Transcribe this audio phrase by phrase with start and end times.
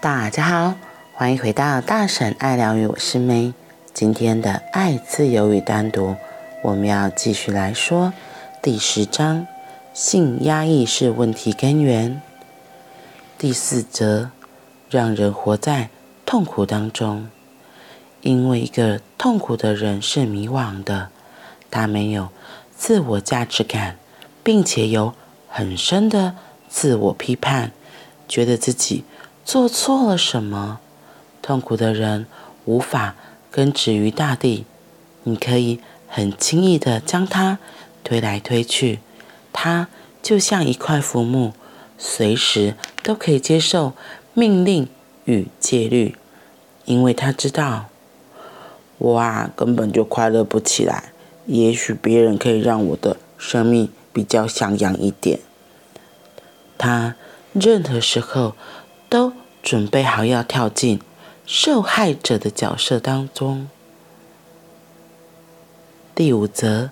[0.00, 0.74] 大家好，
[1.12, 3.52] 欢迎回到大婶爱疗愈，我是 May。
[3.92, 6.16] 今天的爱、自由与单独，
[6.62, 8.14] 我们要继续来说
[8.62, 9.46] 第十章：
[9.92, 12.22] 性压抑是问题根源。
[13.36, 14.30] 第四则，
[14.88, 15.90] 让人活在
[16.24, 17.28] 痛苦当中，
[18.22, 21.10] 因为一个痛苦的人是迷惘的，
[21.70, 22.30] 他没有
[22.74, 23.98] 自我价值感，
[24.42, 25.12] 并且有
[25.46, 26.36] 很深的
[26.70, 27.72] 自我批判，
[28.26, 29.04] 觉得自己。
[29.44, 30.80] 做错了什么？
[31.42, 32.26] 痛苦的人
[32.66, 33.16] 无法
[33.50, 34.66] 根植于大地，
[35.24, 37.58] 你可以很轻易地将它
[38.04, 39.00] 推来推去，
[39.52, 39.88] 它
[40.22, 41.52] 就像一块浮木，
[41.98, 43.94] 随时都可以接受
[44.34, 44.86] 命令
[45.24, 46.14] 与戒律，
[46.84, 47.86] 因为他知道，
[48.98, 51.12] 我啊根本就快乐不起来。
[51.46, 55.40] 也许别人可以让我的生命比较像样一点。
[56.76, 57.16] 他
[57.54, 58.54] 任何时候。
[59.10, 61.02] 都准备好要跳进
[61.44, 63.68] 受害者的角色当中。
[66.14, 66.90] 第五则，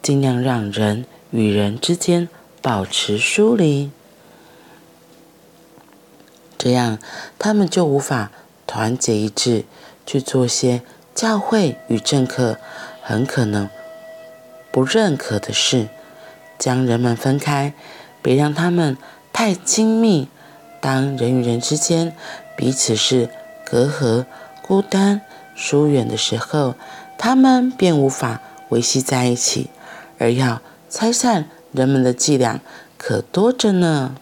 [0.00, 2.28] 尽量让人与人之间
[2.62, 3.90] 保持疏离，
[6.56, 6.98] 这样
[7.38, 8.30] 他们就无法
[8.66, 9.64] 团结一致
[10.06, 10.82] 去做些
[11.14, 12.58] 教会与政客
[13.02, 13.68] 很可能
[14.70, 15.88] 不认可的事。
[16.56, 17.72] 将人们分开，
[18.22, 18.96] 别让他们
[19.32, 20.28] 太亲密。
[20.80, 22.14] 当人与人之间
[22.56, 23.28] 彼此是
[23.64, 24.26] 隔阂、
[24.62, 25.22] 孤单、
[25.54, 26.74] 疏远的时候，
[27.18, 29.70] 他们便无法维系在一起。
[30.18, 32.60] 而要拆散人们的伎俩
[32.96, 34.14] 可多着呢。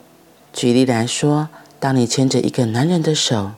[0.53, 1.49] 举例来说，
[1.79, 3.53] 当你牵着一个男人的手，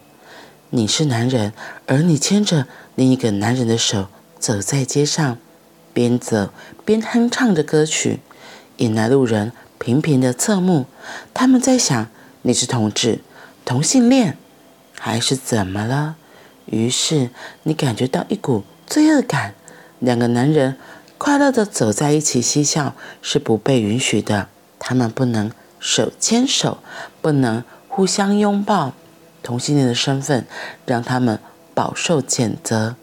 [0.71, 1.53] 你是男人，
[1.87, 5.39] 而你牵着另一个男人的手走在街上，
[5.93, 6.51] 边走
[6.85, 8.21] 边哼唱着歌曲，
[8.79, 10.87] 引来路人频频的侧目。
[11.33, 12.09] 他们在想。
[12.49, 13.21] 你是同志、
[13.67, 14.39] 同性恋，
[14.99, 16.17] 还是怎么了？
[16.65, 17.29] 于是
[17.65, 19.55] 你感觉到一股罪恶感。
[19.99, 20.79] 两个男人
[21.19, 26.79] 快乐地走在一起嬉笑是不被允许的，他们不能手牵手，
[27.21, 28.95] 不能互相拥抱。
[29.43, 30.47] 同性恋的身份
[30.87, 31.39] 让他们
[31.75, 32.97] 饱受谴责，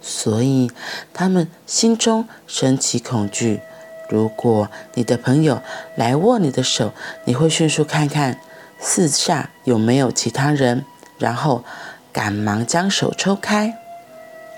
[0.00, 0.70] 所以
[1.12, 3.62] 他们心中升起恐惧。
[4.08, 5.62] 如果你的朋友
[5.94, 6.92] 来握你的手，
[7.24, 8.40] 你会迅速看看
[8.78, 10.84] 四下有没有其他人，
[11.18, 11.64] 然后
[12.12, 13.78] 赶忙将手抽开。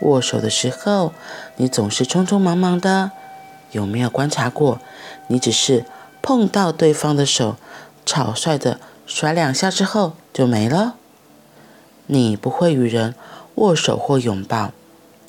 [0.03, 1.12] 握手的时候，
[1.56, 3.11] 你总是匆匆忙忙的。
[3.72, 4.81] 有没有观察过？
[5.28, 5.84] 你只是
[6.22, 7.56] 碰到对方的手，
[8.05, 10.94] 草率的甩两下之后就没了。
[12.06, 13.15] 你不会与人
[13.56, 14.72] 握手或拥抱，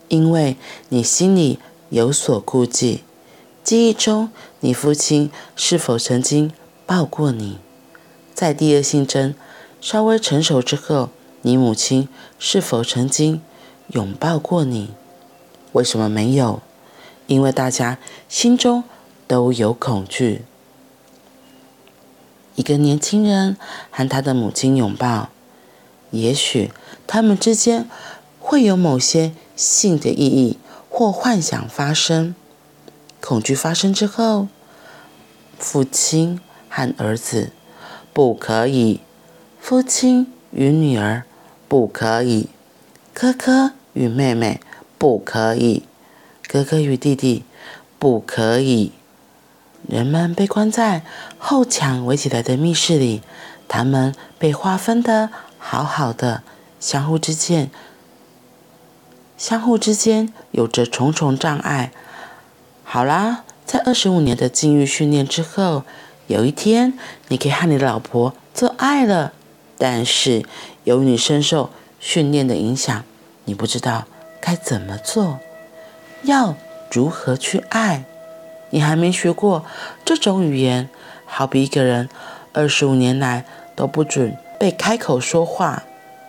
[0.07, 0.57] 因为
[0.89, 1.59] 你心里
[1.89, 3.03] 有所顾忌。
[3.63, 6.51] 记忆中，你父亲是否曾经
[6.87, 7.59] 抱过你？
[8.33, 9.35] 在第二性征
[9.79, 11.09] 稍微成熟之后，
[11.43, 13.39] 你母亲是否曾经
[13.89, 14.89] 拥抱过你？
[15.73, 16.61] 为什么没有？
[17.27, 18.83] 因为大家心中
[19.27, 20.43] 都有恐惧。
[22.55, 23.55] 一个年轻人
[23.91, 25.29] 和他的母亲拥抱，
[26.09, 26.71] 也许
[27.05, 27.87] 他们之间
[28.39, 30.57] 会有某些性的意义
[30.89, 32.35] 或幻想发生。
[33.21, 34.47] 恐惧发生之后，
[35.57, 37.51] 父亲和儿子
[38.11, 38.99] 不可以；
[39.59, 41.23] 父亲与女儿
[41.67, 42.47] 不可以；
[43.13, 44.59] 哥哥与妹妹
[44.97, 45.83] 不可以；
[46.47, 47.45] 哥哥与弟弟
[47.99, 48.91] 不可以。
[49.87, 51.03] 人们被关在
[51.37, 53.21] 后墙围起来的密室里，
[53.67, 56.43] 他们被划分的好好的，
[56.79, 57.69] 相互之间，
[59.37, 61.91] 相互之间有着重重障碍。
[62.93, 65.85] 好啦，在二十五年的禁欲训练之后，
[66.27, 69.31] 有一天你可以和你的老婆做爱了。
[69.77, 70.45] 但是
[70.83, 71.69] 由于你深受
[72.01, 73.01] 训练的影响，
[73.45, 74.03] 你不知道
[74.41, 75.39] 该怎么做，
[76.23, 76.57] 要
[76.91, 78.03] 如何去爱。
[78.71, 79.63] 你还没学过
[80.03, 80.89] 这种语言，
[81.25, 82.09] 好比一个人
[82.51, 85.83] 二十五年来都不准被开口说话，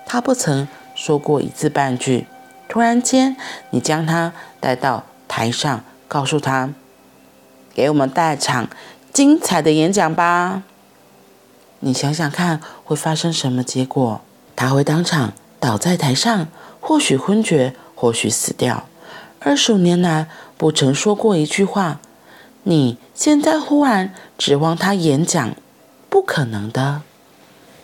[0.07, 2.29] 他不曾说过一字半句。
[2.69, 3.37] 突然间，
[3.71, 5.83] 你将他带到台上。
[6.13, 6.69] 告诉他，
[7.73, 8.69] 给我们带场
[9.15, 10.63] 精彩的演讲吧。
[11.81, 14.21] 你想想看，会发生什么结果？
[14.55, 16.49] 他会当场倒在台上，
[16.83, 18.85] 或许昏厥，或许死掉。
[19.41, 20.29] 二十五年来
[20.59, 21.99] 不曾说过一句话，
[22.65, 25.57] 你现在忽然指望他演讲，
[26.11, 27.01] 不可能的。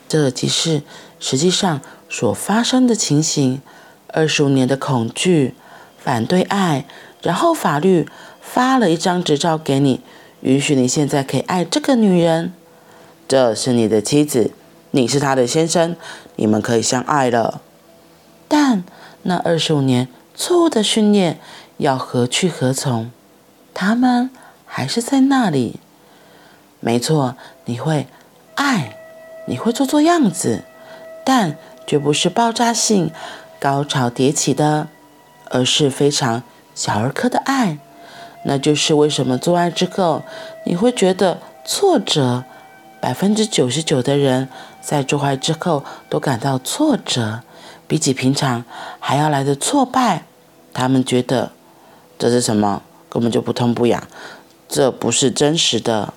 [0.06, 0.82] 这即是
[1.18, 3.62] 实际上所发生的情形。
[4.08, 5.54] 二十五年的恐惧，
[5.96, 6.84] 反对爱。
[7.22, 8.08] 然后法律
[8.40, 10.00] 发了一张执照给你，
[10.40, 12.52] 允许你现在可以爱这个女人。
[13.26, 14.52] 这是你的妻子，
[14.92, 15.96] 你是她的先生，
[16.36, 17.60] 你们可以相爱了。
[18.46, 18.84] 但
[19.22, 21.38] 那二十五年错误的训练
[21.76, 23.10] 要何去何从？
[23.74, 24.30] 他们
[24.64, 25.80] 还是在那里。
[26.80, 27.36] 没错，
[27.66, 28.06] 你会
[28.54, 28.96] 爱，
[29.46, 30.62] 你会做做样子，
[31.24, 31.56] 但
[31.86, 33.10] 绝不是爆炸性、
[33.60, 34.88] 高潮迭起的，
[35.50, 36.42] 而是非常
[36.78, 37.78] 小儿科的爱。
[38.44, 40.22] 那就是为什么做爱之后
[40.64, 42.44] 你会觉得挫折。
[43.00, 44.48] 百分之九十九的人
[44.80, 47.42] 在做爱之后都感到挫折，
[47.86, 48.64] 比起平常
[48.98, 50.24] 还要来的挫败。
[50.72, 51.52] 他们觉得
[52.18, 52.82] 这是什么？
[53.08, 54.02] 根本就不痛不痒，
[54.68, 56.12] 这不是真实的。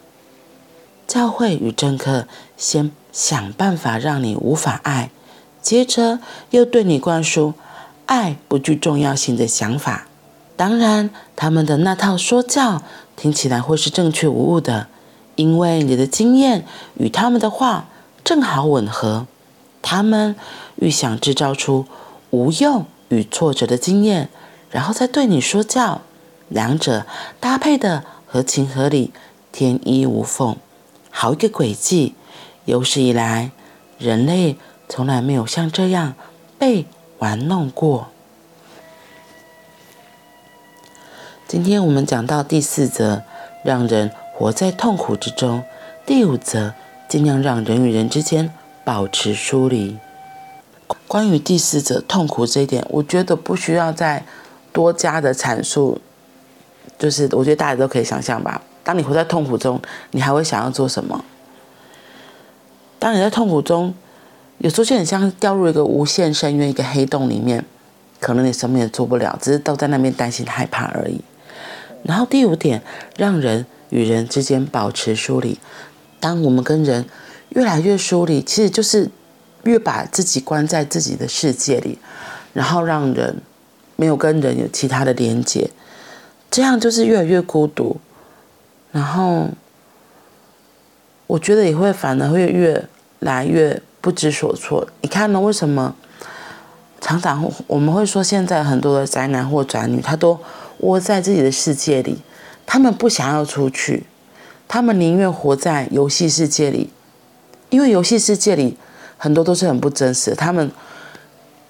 [1.07, 5.11] 教会与政客先想办法让你无法爱，
[5.61, 6.19] 接着
[6.49, 7.53] 又对你灌输
[8.07, 10.07] 爱不具重要性的想法。
[10.61, 12.83] 当然，他们的那套说教
[13.15, 14.85] 听起来会是正确无误的。
[15.35, 16.67] 因为你的经验
[16.99, 17.89] 与他们的话
[18.23, 19.25] 正好吻合，
[19.81, 20.35] 他们
[20.75, 21.87] 预想制造出
[22.29, 24.29] 无用与挫折的经验，
[24.69, 26.01] 然后再对你说教，
[26.47, 27.07] 两者
[27.39, 29.11] 搭配的合情合理，
[29.51, 30.55] 天衣无缝，
[31.09, 32.13] 好一个诡计！
[32.65, 33.49] 有史以来，
[33.97, 34.57] 人类
[34.87, 36.13] 从来没有像这样
[36.59, 36.85] 被
[37.17, 38.09] 玩弄过。
[41.51, 43.23] 今天我们讲到第四则，
[43.61, 44.09] 让人。
[44.33, 45.65] 活在痛苦之中。
[46.05, 46.73] 第五则，
[47.09, 48.53] 尽量让人与人之间
[48.85, 49.97] 保持疏离。
[51.09, 54.23] 关于第四则痛苦这一点，我觉得不需要再
[54.71, 55.99] 多加的阐述。
[56.97, 58.61] 就是我觉得大家都可以想象吧。
[58.81, 59.81] 当你活在痛苦中，
[60.11, 61.25] 你还会想要做什么？
[62.97, 63.93] 当你在痛苦中，
[64.59, 67.65] 有时候就很像掉入一个无限深渊、一个黑洞里面，
[68.21, 71.19] 可能你什么也做不了，只是都在那边担心、害怕而已。
[72.03, 72.81] 然后第五点，
[73.17, 73.65] 让人。
[73.91, 75.59] 与人之间保持疏离。
[76.21, 77.05] 当我们跟人
[77.49, 79.09] 越来越疏离，其实就是
[79.63, 81.99] 越把自己关在自己的世界里，
[82.53, 83.41] 然后让人
[83.97, 85.69] 没有跟人有其他的连接，
[86.49, 87.97] 这样就是越来越孤独。
[88.93, 89.49] 然后
[91.27, 92.87] 我觉得也会反而会越
[93.19, 94.87] 来越不知所措。
[95.01, 95.41] 你看呢？
[95.41, 95.93] 为什么
[97.01, 100.39] 常常我们会说，现在很多的宅男或宅女，他都
[100.81, 102.19] 窝在自己的世界里。
[102.65, 104.05] 他们不想要出去，
[104.67, 106.89] 他们宁愿活在游戏世界里，
[107.69, 108.77] 因为游戏世界里
[109.17, 110.35] 很多都是很不真实的。
[110.37, 110.71] 他们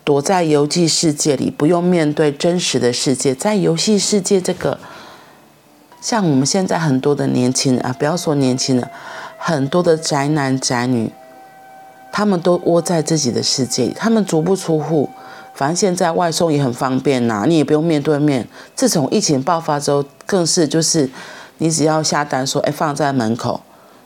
[0.03, 3.33] 躲在游戏世界里，不用面对真实的世界。
[3.33, 4.77] 在游戏世界这个，
[6.01, 8.87] 像我们现在很多的年轻人啊，不要说年轻人，
[9.37, 11.11] 很多的宅男宅女，
[12.11, 15.09] 他们都窝在自己的世界里，他们足不出户。
[15.53, 18.47] 反正现在外送也很方便呐，你也不用面对面。
[18.75, 21.09] 自从疫情爆发之后，更是就是，
[21.57, 23.61] 你只要下单说，哎，放在门口，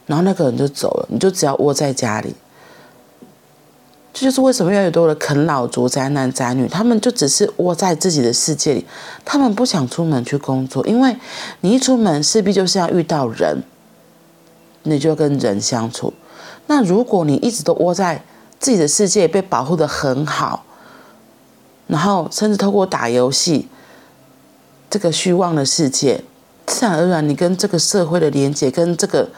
[0.06, 2.36] 然后那个人就走了，你就只要窝在家里。
[4.13, 8.86] 这就是为什么越来越多的啃老族、宅男宅女，他们就只是窝在自己的世界里，
[9.25, 11.15] 他们不想出门去工作，因为
[11.59, 13.62] 你一出门势必就是要遇到人，
[14.83, 16.13] 你就跟人相处。
[16.68, 18.24] 那如果你一直都窝在
[18.57, 20.63] 自己的世界，被保护得很好。
[21.87, 23.67] 然后，甚至透过打游戏，
[24.89, 26.23] 这个虚妄的世界，
[26.65, 29.29] 自然而然，你跟这个社会的连接，跟这个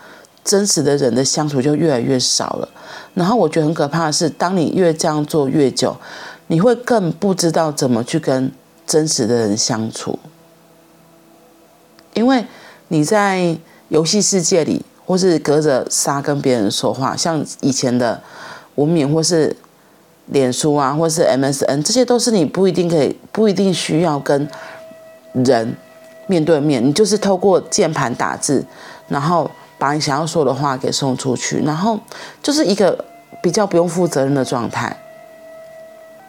[0.45, 2.69] 真实的人的相处就越来越少了。
[3.15, 5.97] 然后，我觉得很可怕的是，当你越这样做越久，
[6.47, 8.49] 你会更不知道怎么去跟
[8.85, 10.17] 真实的人相处，
[12.13, 12.45] 因为
[12.87, 13.57] 你在
[13.89, 18.23] 游戏世界里，或是隔着沙跟别人说话，像以前的
[18.75, 19.53] 文明，或是。
[20.27, 24.47] 脸书啊，或是 MSN，这些都是你不一定可以、不一定需要跟
[25.33, 25.75] 人
[26.27, 28.65] 面对面，你就是透过键盘打字，
[29.07, 31.99] 然后把你想要说的话给送出去，然后
[32.43, 33.05] 就是一个
[33.41, 34.95] 比较不用负责任的状态。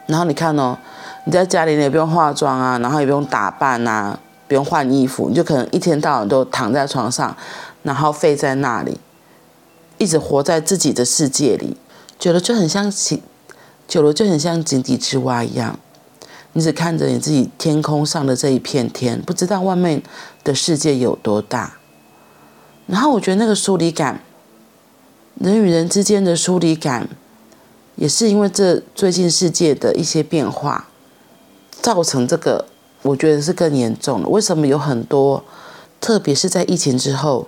[0.07, 0.77] 然后你看哦，
[1.25, 7.35] 你在家里你也不用化妆啊，然后也不用打扮啊，不用换衣服，你就可能一天到晚都躺在床上，
[7.83, 8.97] 然后废在那里，
[9.97, 11.77] 一直活在自己的世界里，
[12.17, 12.89] 觉得就很像
[13.89, 15.79] 久了就很像井底之蛙一样，
[16.53, 20.03] 你只看着你自己天空上的这一片天，不知道外面
[20.43, 21.77] 的世界有多大。
[22.85, 24.21] 然后我觉得那个疏离感，
[25.39, 27.09] 人与人之间的疏离感，
[27.95, 30.87] 也是因为这最近世界的一些变化，
[31.71, 32.65] 造成这个，
[33.01, 34.29] 我觉得是更严重了。
[34.29, 35.43] 为什么有很多，
[35.99, 37.47] 特别是在疫情之后。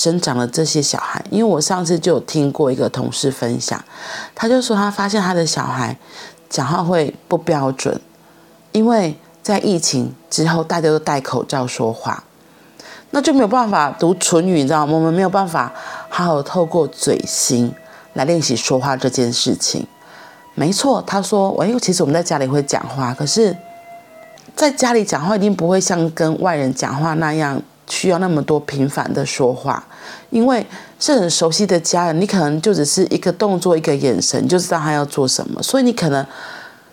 [0.00, 3.84] 生长了这些小孩，因为我上次就有听过一个同事分享，
[4.34, 5.94] 他就说他发现他的小孩
[6.48, 8.00] 讲话会不标准，
[8.72, 12.24] 因为在疫情之后大家都戴口罩说话，
[13.10, 14.94] 那就没有办法读唇语，你知道吗？
[14.94, 15.70] 我们没有办法
[16.08, 17.70] 好好透过嘴型
[18.14, 19.86] 来练习说话这件事情，
[20.54, 23.54] 没错，他说，哎，其实我们在家里会讲话，可是
[24.56, 27.60] 在家里讲话一定不会像跟外人讲话那样
[27.90, 29.84] 需要那么多频繁的说话，
[30.30, 30.64] 因为
[30.98, 36.24] 是很熟悉的家人，你可能就只是一个动作、一个眼神，就知道他要做什么，所以你可能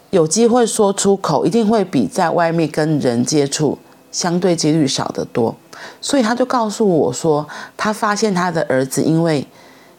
[0.10, 3.78] 有机会说出口，一定会比在外面跟人接触
[4.12, 5.56] 相对几率少得多。
[6.02, 9.48] 所以他就告诉我说，他发现他的儿子因为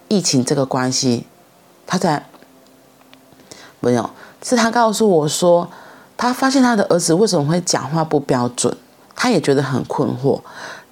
[0.09, 1.27] 疫情这个关系，
[1.87, 2.27] 他在。
[3.81, 4.11] 没有，
[4.43, 5.71] 是他告诉我说，
[6.17, 8.77] 他发现他的儿子为什么会讲话不标准，
[9.15, 10.41] 他也觉得很困惑，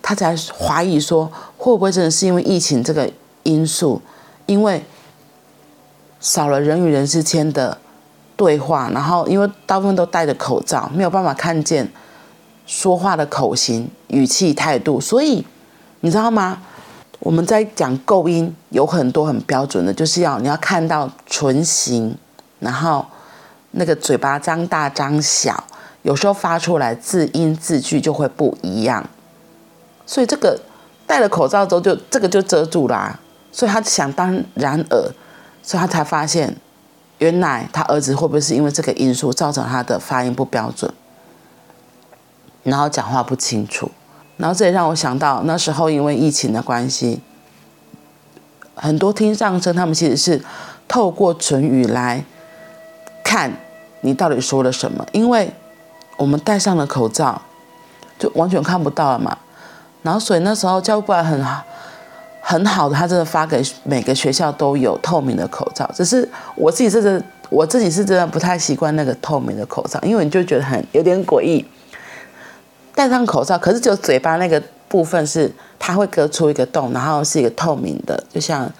[0.08, 3.10] 他才怀疑说，会不会真的是因为疫情这个
[3.42, 4.00] 因素，
[4.46, 4.80] 因为
[6.20, 7.76] 少了人与人之间的
[8.36, 11.90] 对话，然后因为大部分都戴着口罩，没有办法看见
[12.66, 15.44] 说话的口型、语气、态度，所以
[16.02, 16.62] 你知道吗？
[17.18, 22.16] 我们在讲构音有很多很标准的，就是要你要看到唇形。
[22.60, 23.04] 然后，
[23.72, 25.64] 那个嘴巴张大张小，
[26.02, 29.04] 有时候发出来字音字句就会不一样。
[30.06, 30.58] 所以这个
[31.06, 33.18] 戴了口罩之后就，这个就遮住啦、
[33.52, 35.10] 所以他想当然耳，
[35.62, 36.56] 所以他才发现，
[37.18, 40.90] 原来他儿子会不会是因为这个因素造成他的发音不标准，
[42.62, 43.90] 然后讲话不清楚。
[44.36, 47.20] 然后这也让我想到那时候因为疫情的关系，
[48.74, 50.42] 很多听障生他们其实是
[50.86, 52.24] 透过唇语来。
[53.24, 53.52] 看
[54.02, 55.04] 你到底说了什么？
[55.10, 55.52] 因为
[56.16, 57.42] 我们戴上了口罩，
[58.20, 59.36] 就完全看不到了嘛。
[60.02, 61.62] 然后，所以那时候教育部还很好，
[62.40, 65.88] 很好的，他真的发给每个学校都有透明的口罩。
[65.94, 71.64] 只是我自己真的，我自己是真的不太习惯那个透明的口罩，因为你就觉得很有点诡异。
[72.94, 78.70] 戴上口罩，可是只有嘴巴那个部分是它会割出一个洞，然后是一个透明的，就像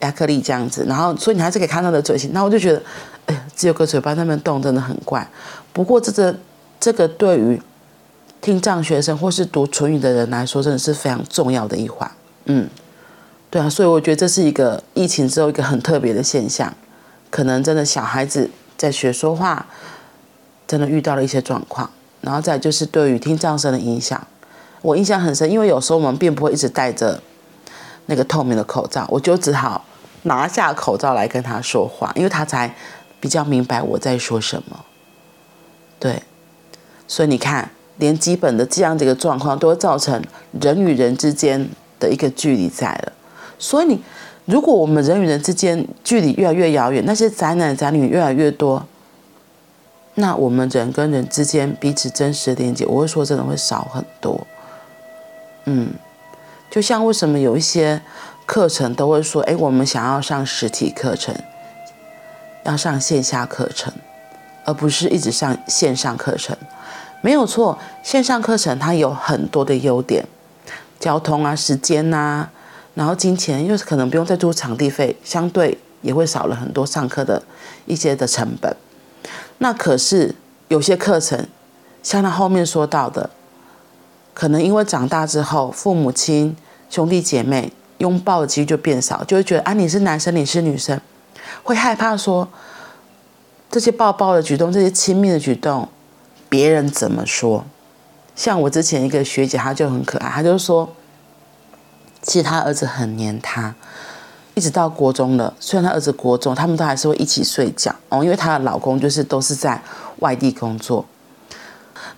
[0.00, 0.84] 亚克力这样子。
[0.88, 2.30] 然后，所以你还是可以看到的嘴型。
[2.32, 2.82] 那我就觉得。
[3.24, 5.24] 哎呀，只有个嘴巴那边动，真的很怪。
[5.72, 6.34] 不过这个
[6.80, 7.62] 这个对于
[8.42, 12.10] 听障学生或是读唇语的人来说，真的是非常重要的一环。
[12.44, 12.68] 嗯，
[13.48, 16.74] 对啊，所以我觉得这是一个疫情之后一个很特别的现象。
[17.30, 19.66] 可能真的小孩子在学说话，
[20.66, 21.88] 真的遇到了一些状况。
[22.20, 24.26] 然后再就是对于听障生的影响，
[24.82, 27.22] 我印象很深，因为有时候我们并不会一直戴着
[28.06, 29.84] 那个透明的口罩，我就只好
[30.24, 32.74] 拿下口罩来跟他说话，因为他才。
[33.22, 34.84] 比较明白我在说什么，
[36.00, 36.24] 对，
[37.06, 40.22] 所以你看，连基本的这样的一个状况都会造成
[40.60, 41.68] 人与人之间
[41.98, 43.12] 的一个距离在了。
[43.58, 44.02] 所以你，
[44.44, 48.86] 如果我们人与人之间距离越来越遥远，那些宅男宅女越来越多，
[50.14, 54.46] 那我们人跟人之间彼此真实的连接，我会说真的会少很多。
[55.64, 55.90] 嗯，
[56.70, 58.02] 就像为什么有一些
[58.46, 61.34] 课程都会说，哎，我们想要上实体课程。
[62.64, 63.92] 要上线下课程，
[64.64, 66.56] 而不是一直上线上课程，
[67.22, 67.78] 没有错。
[68.02, 70.26] 线上课程它有很多的优点，
[71.00, 72.50] 交通啊、时间呐、啊，
[72.94, 77.42] 然后金钱，又是可能不用再租场地费，相对也会少了很多上课的
[77.86, 78.76] 一些的成本。
[79.58, 80.34] 那可是
[80.68, 81.46] 有些课程，
[82.02, 83.30] 像他后面说到的，
[84.34, 86.56] 可能因为长大之后，父母亲、
[86.90, 91.00] 兄弟姐妹拥抱的机会就变少，就会觉得啊，你是男生，你是女生。
[91.62, 92.48] 会害怕说
[93.70, 95.88] 这些抱抱的举动，这些亲密的举动，
[96.52, 97.64] 别人怎么说？
[98.36, 100.94] 像我之前一个学姐，她就很可爱，她就说，
[102.20, 103.74] 其实她儿子很黏她，
[104.52, 105.54] 一直到国中了。
[105.58, 109.80] 虽然她儿子国中，他们都还是会一起睡觉哦，因为她的老公就是都是在
[110.18, 111.06] 外地工作。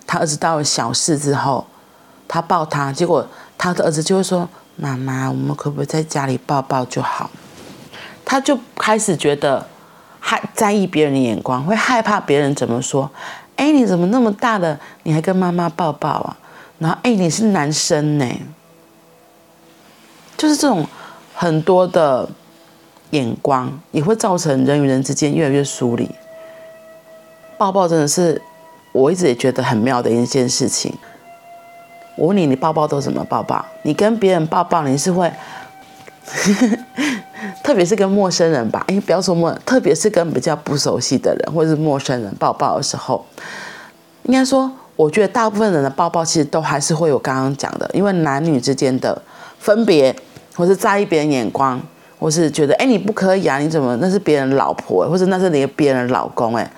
[0.05, 1.65] 她儿子到了小四之后，
[2.27, 3.25] 她抱他，结果
[3.57, 7.29] 她的儿子就会说：“妈妈，我们可不可以在家里抱抱就好？”
[8.25, 9.65] 他就开始觉得
[10.19, 13.09] 害在意别人的眼光，会害怕别人怎么说。
[13.55, 16.37] 哎，你怎么那么大了，你还跟妈妈抱抱啊？
[16.79, 18.25] 然后，哎，你是男生呢？
[20.37, 20.85] 就是这种
[21.33, 22.29] 很多的
[23.11, 26.09] 眼光，也会造成人与人之间越来越疏离。
[27.57, 28.41] 抱抱真的是
[28.91, 30.93] 我一直也觉得很妙的一件事情。
[32.17, 33.65] 我问你，你抱抱都怎么抱抱？
[33.83, 35.31] 你跟别人抱抱，你是会？
[37.65, 43.25] 特别是跟陌生人吧，哎，不要说陌，特别是跟比较不熟悉的人或者是陌生人抱抱的时候，
[44.25, 49.19] 应该说，我觉得大部分人的抱抱其实都还是会有刚刚讲的，因为男女之间的
[49.57, 50.15] 分别，
[50.55, 51.81] 或是在意别人眼光，
[52.19, 56.71] 或是觉得哎你不可以啊，你怎么那是别人老婆，或者那是你别人老公哎，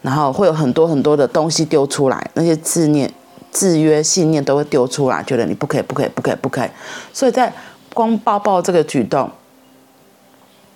[0.00, 3.12] 然后会有很多很多的东西丢出来，那些自念、
[3.52, 6.68] 制约、信念都会丢出来，觉得你不可以，不可以，不可以，不可以，
[7.12, 7.52] 所以在
[7.92, 9.30] 光抱抱这个举动。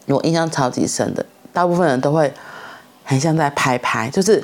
[0.07, 2.33] 我印象超级深的，大部分人都会
[3.05, 4.43] 很像在拍拍，就是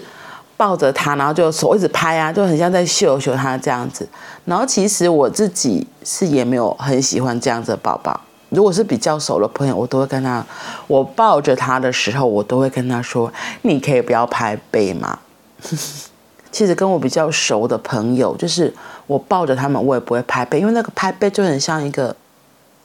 [0.57, 4.09] 抱着他，然后就手一直拍啊，就很像在秀秀他这样子。
[4.45, 8.19] 然后其实我自己是也没有很喜欢这样子的抱抱。
[8.49, 10.45] 如果是比较熟的朋友，我都会跟他，
[10.89, 15.19] 我抱着他的时候，我都会跟他说：“你可以不要拍背吗？”
[16.51, 18.75] 其实跟我比较熟的朋友，就是
[19.07, 22.17] 我抱着他们，我也不会拍背，因为那个拍背就很像一个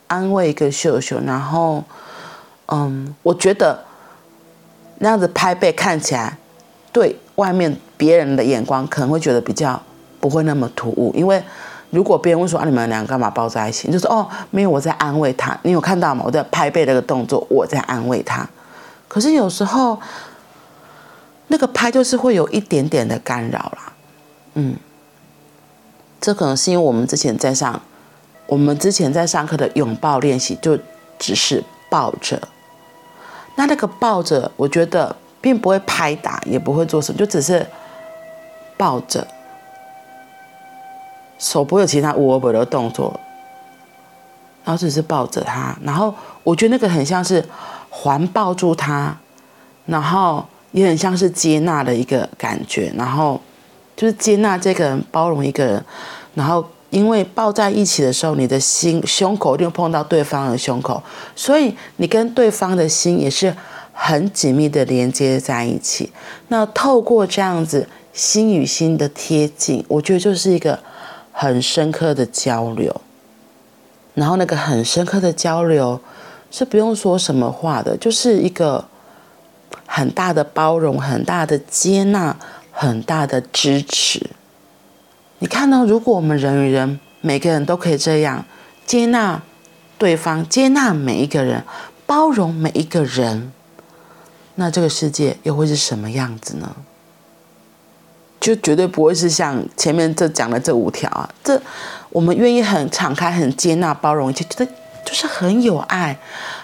[0.05, 1.19] 安慰，一个秀秀。
[1.25, 1.83] 然后，
[2.67, 3.83] 嗯，我觉得
[4.99, 6.37] 那样子拍背看起来，
[6.91, 9.81] 对外面别人的眼光可能会觉得比较
[10.19, 11.43] 不会那么突兀，因为。
[11.91, 13.87] 如果别人问说啊，你们两个干嘛抱在一起？
[13.87, 15.57] 你就说哦，没有，我在安慰他。
[15.63, 16.23] 你有看到吗？
[16.25, 18.45] 我在拍背那个动作，我在安慰他。
[19.07, 19.97] 可是有时候
[21.47, 23.93] 那个拍就是会有一点点的干扰啦。
[24.55, 24.75] 嗯，
[26.19, 27.79] 这可能是因为我们之前在上，
[28.47, 30.77] 我们之前在上课的拥抱练习就
[31.17, 32.41] 只是抱着。
[33.55, 37.65] 那那个抱着，我觉得并不会拍打，也不会做什么，就只是
[38.77, 39.25] 抱着。
[41.37, 43.19] 手不会有其他无微不的动作，
[44.63, 47.43] 然后只是抱着他，然后我觉得那个很像是
[47.89, 49.15] 环抱住他，
[49.85, 53.39] 然后也很像是接纳的一个感觉，然后
[53.97, 55.85] 就是接纳这个人，包容一个人，
[56.33, 61.03] 然后因为抱在一起的时候，你的心胸口一定碰到对方的胸口，
[61.35, 63.55] 所以你跟对方的心也是
[63.91, 66.11] 很紧密的连接在一起。
[66.47, 70.79] 那透过这样子心与心的贴近，我觉得就是一个。
[71.37, 73.01] 很深刻的交流，
[74.13, 75.99] 然后那个很深刻的交流
[76.49, 78.85] 是不用说什么话的，就是一个
[79.85, 82.33] 很大的包容、很大的接纳、
[82.71, 84.29] 很大的支持。
[85.39, 85.85] 你看呢？
[85.87, 88.45] 如果我们人与人每个人都可以这样
[88.85, 89.41] 接纳
[89.97, 91.63] 对方、接纳每一个人、
[92.05, 93.51] 包容每一个人，
[94.55, 96.75] 那这个世界又会是什么样子呢？
[98.39, 101.59] 就绝对不会是像前面这讲的这五条啊，这
[102.09, 104.71] 我们愿意很敞开、很接纳、包容，就觉得
[105.03, 106.17] 就是很有爱、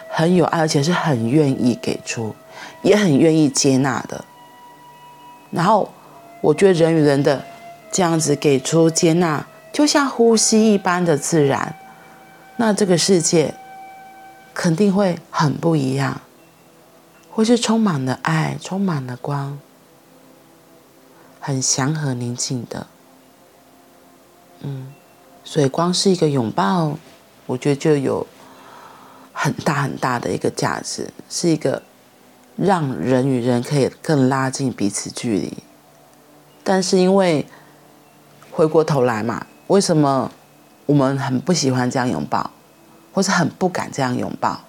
[0.09, 2.35] 很有爱，而且是很愿意给出，
[2.83, 4.23] 也很愿意接纳的。
[5.49, 5.91] 然后
[6.39, 7.43] 我觉得人与人的
[7.91, 11.75] 这样子给出接纳，就像呼吸一般的自然，
[12.55, 13.53] 那这个世界
[14.53, 16.21] 肯定会很不一样，
[17.29, 19.59] 会是充满了爱、充满了光。
[21.43, 22.85] 很祥和宁静的，
[24.59, 24.93] 嗯，
[25.43, 26.95] 所以光是一个拥抱，
[27.47, 28.27] 我觉得就有
[29.33, 31.81] 很大很大的一个价值，是一个
[32.55, 35.57] 让人与人可以更拉近彼此距离。
[36.63, 37.47] 但是因为
[38.61, 40.31] 回过头来嘛，为什么
[40.85, 42.51] 我们很不喜欢这样拥抱，
[43.11, 44.61] 或是很不敢这样拥抱？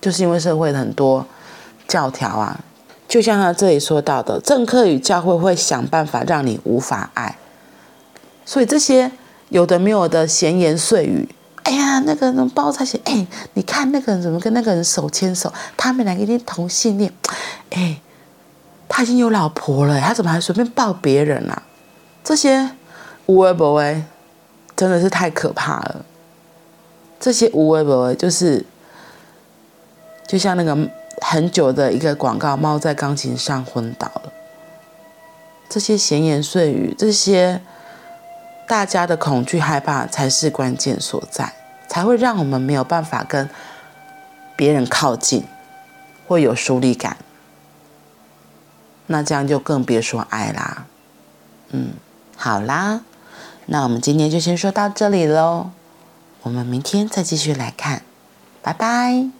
[0.00, 1.24] 就是因为社会很多
[1.86, 2.58] 教条啊。
[3.06, 7.38] 就像他这里说到的，政客与教会会想办法让你无法爱，
[8.44, 9.12] 所以这些
[9.50, 11.28] 有的没有的闲言碎语，
[11.62, 17.12] 哎呀，那个人抱在一起，哎，你看那个人怎么跟那个人手牵手，他们两个一定同性恋，
[17.70, 18.00] 哎，
[18.88, 21.62] 他已经有老婆了，他怎么还随便抱别人啊？
[22.24, 22.70] 这些
[23.26, 24.02] 无微不微，
[24.74, 26.04] 真的是太可怕了。
[27.20, 28.66] 这些无微不微，就是
[30.26, 30.76] 就像那个。
[31.22, 34.32] 很久的一个广告，猫在钢琴上昏倒了。
[35.70, 37.62] 这些闲言碎语，这些
[38.66, 41.54] 大家的恐惧害怕，才是关键所在，
[41.88, 43.48] 才会让我们没有办法跟
[44.54, 45.44] 别人靠近，
[46.26, 47.16] 会有疏离感。
[49.06, 50.86] 那这样就更别说爱啦。
[51.70, 51.92] 嗯，
[52.44, 53.00] 好啦
[53.64, 55.70] 那我们今天就先说到这里喽
[56.42, 58.02] 我们明天再继续来看
[58.60, 59.30] 拜拜。